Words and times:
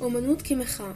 אומנות 0.00 0.42
כמחאה 0.42 0.92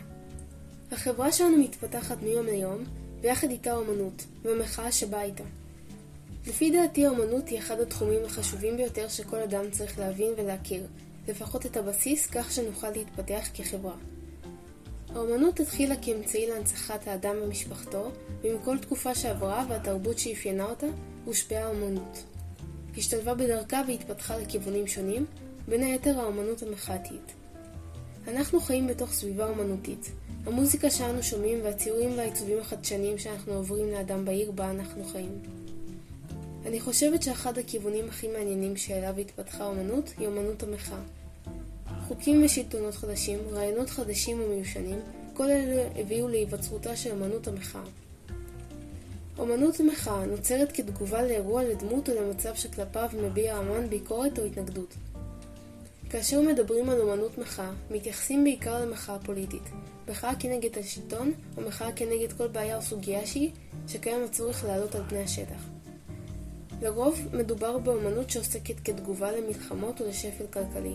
החברה 0.93 1.33
שלנו 1.33 1.56
מתפתחת 1.56 2.23
מיום 2.23 2.47
ליום, 2.47 2.85
ויחד 3.20 3.51
איתה 3.51 3.75
אומנות, 3.75 4.25
ומחאה 4.43 4.93
שבאה 4.93 5.23
איתה. 5.23 5.45
לפי 6.46 6.71
דעתי 6.71 7.06
האומנות 7.06 7.48
היא 7.48 7.59
אחד 7.59 7.80
התחומים 7.80 8.25
החשובים 8.25 8.77
ביותר 8.77 9.09
שכל 9.09 9.37
אדם 9.37 9.71
צריך 9.71 9.98
להבין 9.98 10.32
ולהכיר, 10.37 10.87
לפחות 11.29 11.67
את 11.67 11.77
הבסיס 11.77 12.27
כך 12.27 12.53
שנוכל 12.53 12.90
להתפתח 12.90 13.48
כחברה. 13.54 13.95
האומנות 15.09 15.61
התחילה 15.61 15.95
כאמצעי 16.02 16.46
להנצחת 16.46 17.09
האדם 17.09 17.36
ומשפחתו, 17.43 18.11
ומכל 18.43 18.79
תקופה 18.79 19.14
שעברה 19.14 19.64
והתרבות 19.68 20.18
שאפיינה 20.18 20.64
אותה, 20.64 20.86
הושפעה 21.25 21.64
האומנות. 21.64 22.25
השתלבה 22.96 23.34
בדרכה 23.34 23.82
והתפתחה 23.89 24.39
לכיוונים 24.39 24.86
שונים, 24.86 25.27
בין 25.68 25.82
היתר 25.82 26.21
האומנות 26.21 26.62
המחאתית. 26.62 27.43
אנחנו 28.29 28.61
חיים 28.61 28.86
בתוך 28.86 29.12
סביבה 29.12 29.48
אומנותית. 29.48 30.11
המוזיקה 30.46 30.90
שאנו 30.90 31.22
שומעים 31.22 31.58
והציורים 31.64 32.19
והעיצובים 32.19 32.59
החדשניים 32.61 33.19
שאנחנו 33.19 33.53
עוברים 33.53 33.91
לאדם 33.91 34.25
בעיר 34.25 34.51
בה 34.51 34.71
אנחנו 34.71 35.05
חיים. 35.05 35.39
אני 36.67 36.81
חושבת 36.81 37.23
שאחד 37.23 37.59
הכיוונים 37.59 38.09
הכי 38.09 38.29
מעניינים 38.29 38.77
שאליו 38.77 39.19
התפתחה 39.19 39.65
האומנות 39.65 40.15
היא 40.19 40.27
אומנות 40.27 40.62
המחאה. 40.62 41.01
חוקים 42.09 42.45
ושלטונות 42.45 42.95
חדשים, 42.95 43.39
רעיונות 43.53 43.91
חדשים 43.91 44.41
ומיושנים, 44.41 44.98
כל 45.34 45.51
אלה 45.51 45.89
הביאו 45.97 46.29
להיווצרותה 46.29 46.97
של 46.97 47.12
אמנות 47.12 47.48
המחאה. 47.48 47.84
אמנות 49.41 49.81
המחאה 49.81 50.27
נוצרת 50.27 50.73
כתגובה 50.73 51.23
לאירוע, 51.23 51.65
לדמות 51.65 52.09
או 52.09 52.15
למצב 52.15 52.55
שכלפיו 52.55 53.09
מביע 53.23 53.56
האמן 53.56 53.89
ביקורת 53.89 54.39
או 54.39 54.45
התנגדות. 54.45 54.95
כאשר 56.11 56.41
מדברים 56.41 56.91
על 56.91 57.01
אמנות 57.01 57.39
מחאה, 57.39 57.71
מתייחסים 57.91 58.45
בעיקר 58.45 58.81
למחאה 58.81 59.19
פוליטית, 59.19 59.62
מחאה 60.09 60.35
כנגד 60.39 60.79
השלטון, 60.79 61.33
או 61.57 61.62
מחאה 61.62 61.93
כנגד 61.93 62.33
כל 62.33 62.48
בעיה 62.48 62.77
או 62.77 62.83
סוגיה 62.83 63.27
שהיא, 63.27 63.51
שקיים 63.89 64.25
הצורך 64.25 64.65
לעלות 64.65 64.95
על 64.95 65.03
פני 65.09 65.23
השטח. 65.23 65.69
לרוב 66.83 67.20
מדובר 67.33 67.78
באמנות 67.78 68.31
שעוסקת 68.31 68.75
כתגובה 68.84 69.33
למלחמות 69.33 70.01
ולשפל 70.01 70.47
כלכלי, 70.53 70.95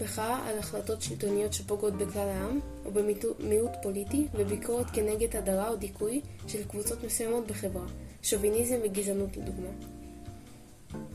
מחאה 0.00 0.48
על 0.48 0.58
החלטות 0.58 1.02
שלטוניות 1.02 1.52
שפוגעות 1.52 1.94
בכלל 1.94 2.28
העם, 2.28 2.60
או 2.84 2.90
במיעוט 2.90 3.70
פוליטי, 3.82 4.26
וביקורת 4.34 4.86
כנגד 4.92 5.36
הדרה 5.36 5.68
או 5.68 5.76
דיכוי 5.76 6.20
של 6.46 6.64
קבוצות 6.64 7.04
מסוימות 7.04 7.46
בחברה, 7.46 7.86
שוביניזם 8.22 8.76
וגזענות 8.84 9.36
לדוגמה. 9.36 9.97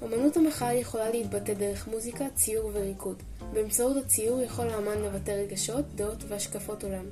אמנות 0.04 0.38
המחאה 0.38 0.74
יכולה 0.74 1.10
להתבטא 1.10 1.54
דרך 1.54 1.88
מוזיקה, 1.88 2.26
ציור 2.36 2.72
וריקוד. 2.74 3.24
באמצעות 3.54 3.98
הציור 4.06 4.42
יכול 4.42 4.70
האמן 4.70 5.02
לבטא 5.02 5.32
רגשות, 5.32 5.86
דעות 5.96 6.24
והשקפות 6.28 6.84
עולם. 6.84 7.06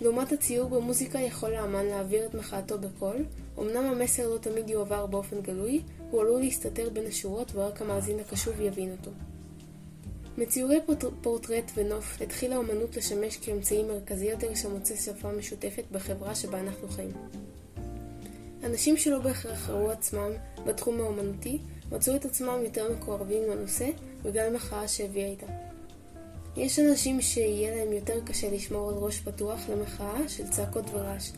לעומת 0.00 0.32
הציור 0.32 0.68
במוזיקה 0.68 1.20
יכול 1.20 1.54
האמן 1.54 1.86
להעביר 1.86 2.26
את 2.26 2.34
מחאתו 2.34 2.78
בקול, 2.78 3.24
אמנם 3.58 3.84
המסר 3.84 4.28
לא 4.28 4.38
תמיד 4.38 4.70
יועבר 4.70 5.06
באופן 5.06 5.40
גלוי, 5.40 5.82
הוא 6.10 6.20
עלול 6.20 6.40
להסתתר 6.40 6.90
בין 6.90 7.06
השורות 7.06 7.52
ורק 7.54 7.82
המאזין 7.82 8.20
הקשוב 8.20 8.60
יבין 8.60 8.90
אותו. 8.92 9.10
מציורי 10.38 10.78
פורטרט 11.22 11.70
ונוף 11.74 12.22
התחילה 12.22 12.56
האמנות 12.56 12.96
לשמש 12.96 13.36
כאמצעי 13.36 13.82
מרכזי 13.82 14.26
יותר 14.26 14.54
שמוצא 14.54 14.96
שפה 14.96 15.32
משותפת 15.32 15.84
בחברה 15.92 16.34
שבה 16.34 16.60
אנחנו 16.60 16.88
חיים. 16.88 17.12
אנשים 18.64 18.96
שלא 18.96 19.18
בהכרח 19.18 19.70
ראו 19.70 19.90
עצמם 19.90 20.30
בתחום 20.66 21.00
האמנותי, 21.00 21.58
מצאו 21.92 22.16
את 22.16 22.24
עצמם 22.24 22.58
יותר 22.64 22.92
מקורבים 22.92 23.42
לנושא 23.50 23.90
בגלל 24.22 24.54
מחאה 24.54 24.88
שהביאה 24.88 25.26
איתה. 25.26 25.46
יש 26.56 26.78
אנשים 26.78 27.20
שיהיה 27.20 27.76
להם 27.76 27.92
יותר 27.92 28.20
קשה 28.24 28.50
לשמור 28.50 28.88
על 28.88 28.94
ראש 28.94 29.20
פתוח 29.20 29.60
למחאה 29.68 30.28
של 30.28 30.48
צעקות 30.48 30.84
ורעש. 30.92 31.30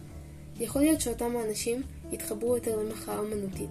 יכול 0.61 0.83
להיות 0.83 1.01
שאותם 1.01 1.37
האנשים 1.37 1.83
יתחברו 2.11 2.56
יותר 2.56 2.77
למחאה 2.77 3.19
אמנותית, 3.19 3.70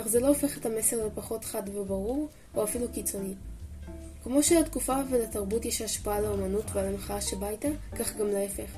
אך 0.00 0.08
זה 0.08 0.20
לא 0.20 0.28
הופך 0.28 0.58
את 0.58 0.66
המסר 0.66 1.06
לפחות 1.06 1.44
חד 1.44 1.62
וברור, 1.74 2.28
או 2.54 2.64
אפילו 2.64 2.86
קיצוני. 2.92 3.34
כמו 4.22 4.42
שלתקופה 4.42 4.96
ולתרבות 5.10 5.64
יש 5.64 5.82
השפעה 5.82 6.16
על 6.16 6.24
האמנות 6.24 6.64
ועל 6.72 6.86
המחאה 6.86 7.20
שבא 7.20 7.48
איתה, 7.48 7.68
כך 7.98 8.16
גם 8.16 8.26
להפך. 8.26 8.70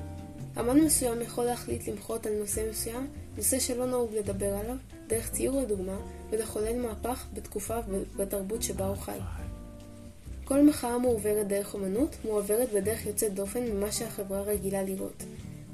אמן 0.59 0.81
מסוים 0.81 1.21
יכול 1.21 1.45
להחליט 1.45 1.87
למחות 1.87 2.25
על 2.25 2.33
נושא 2.39 2.69
מסוים, 2.69 3.07
נושא 3.37 3.59
שלא 3.59 3.85
נהוג 3.85 4.13
לדבר 4.13 4.55
עליו, 4.55 4.75
דרך 5.07 5.31
ציור 5.31 5.61
לדוגמה, 5.61 5.97
ולחולל 6.29 6.81
מהפך 6.81 7.25
בתקופה 7.33 7.77
ובתרבות 7.89 8.63
שבה 8.63 8.87
הוא 8.87 8.97
חי. 8.97 9.17
כל 10.45 10.63
מחאה 10.63 10.97
מועברת 10.97 11.47
דרך 11.47 11.75
אמנות, 11.75 12.15
מועברת 12.25 12.71
בדרך 12.73 13.05
יוצאת 13.05 13.33
דופן 13.33 13.63
ממה 13.63 13.91
שהחברה 13.91 14.41
רגילה 14.41 14.83
לראות. 14.83 15.23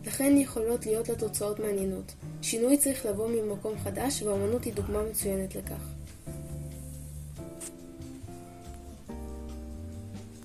לכן 0.08 0.38
יכולות 0.38 0.86
להיות 0.86 1.10
לה 1.10 1.16
תוצאות 1.16 1.60
מעניינות. 1.60 2.14
שינוי 2.42 2.78
צריך 2.78 3.06
לבוא 3.06 3.30
ממקום 3.30 3.80
חדש, 3.84 4.24
והאמנות 4.24 4.64
היא 4.64 4.74
דוגמה 4.74 5.04
מצוינת 5.04 5.56
לכך. 5.56 5.99